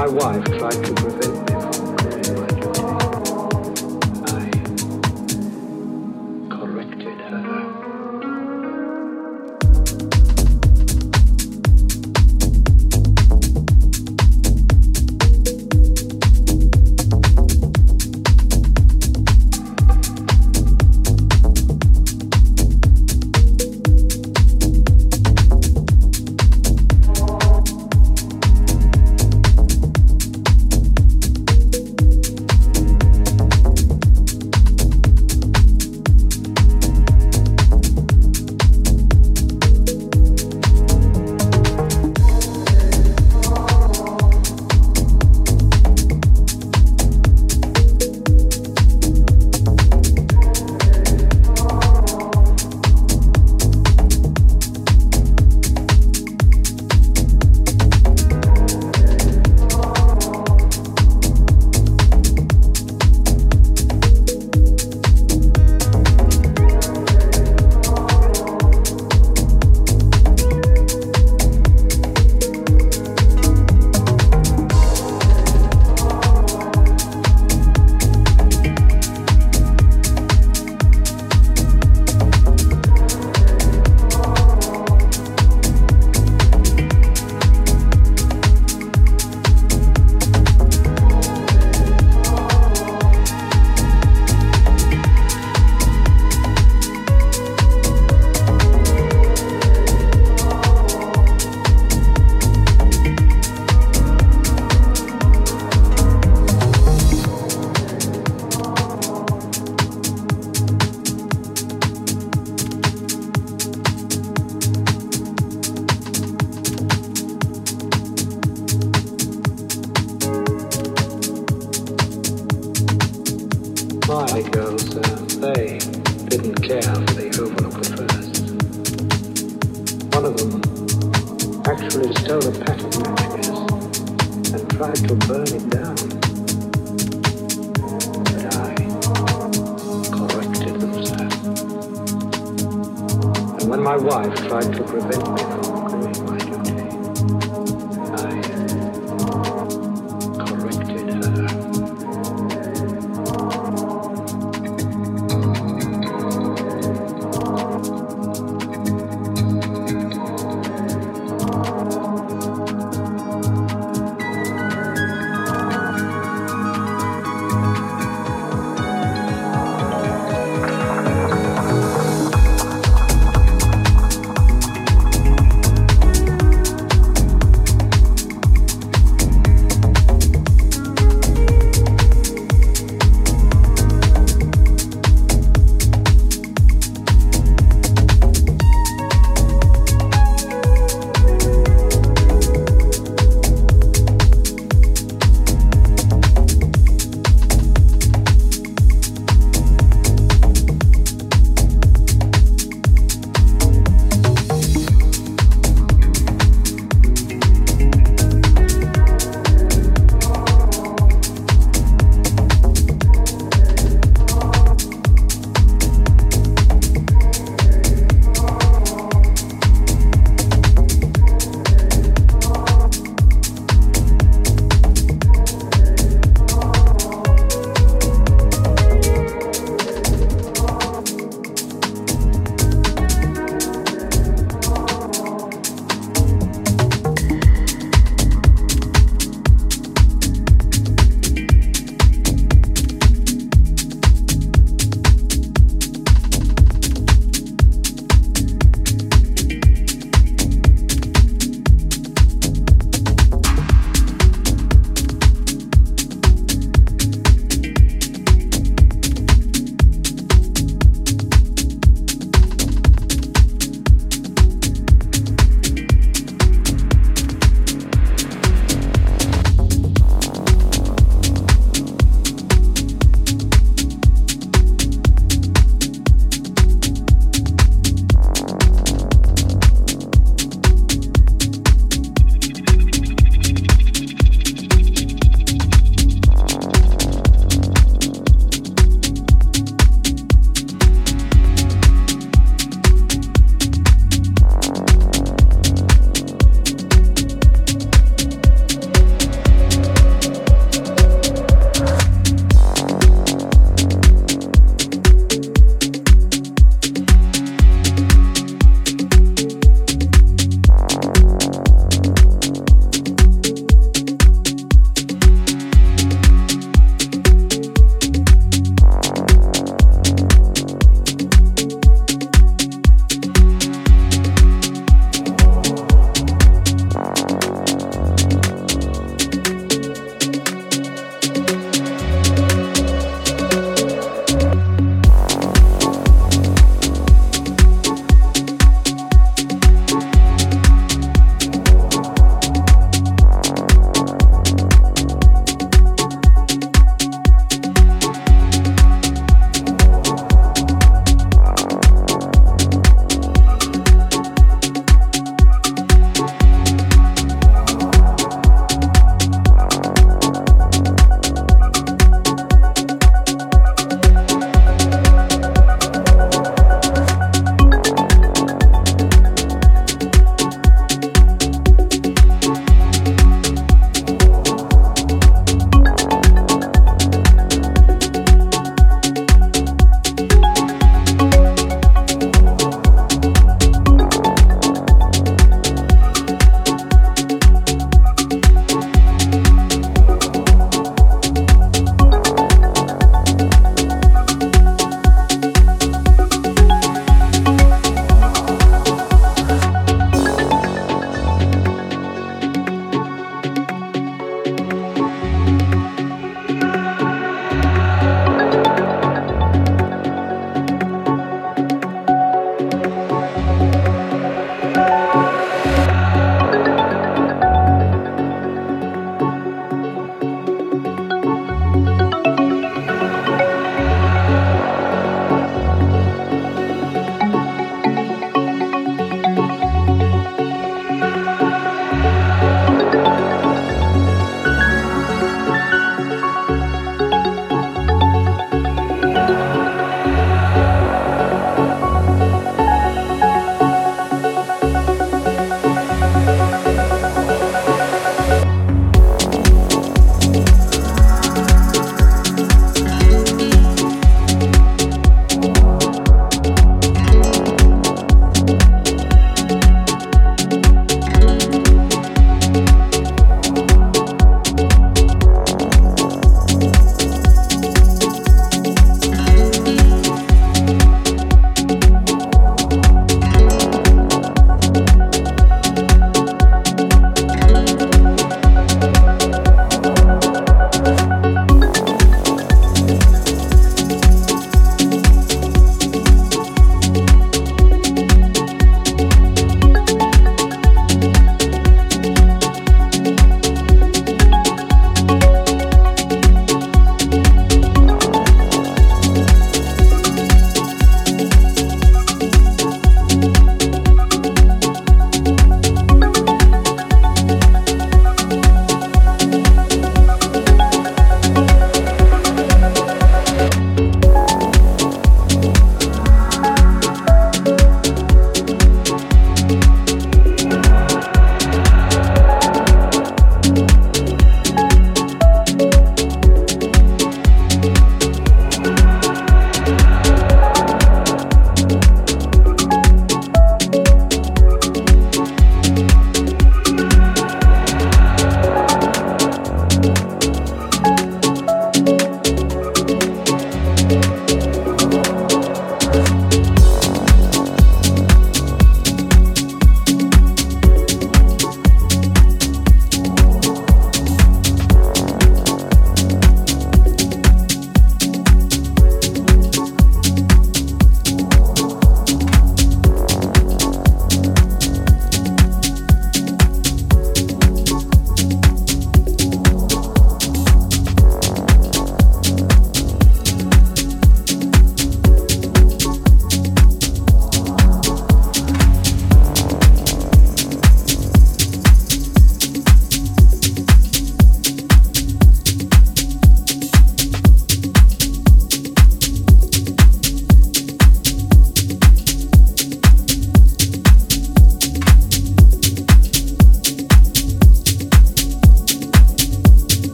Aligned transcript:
My 0.00 0.06
wife 0.06 0.44
tried 0.58 0.82
to 0.82 0.99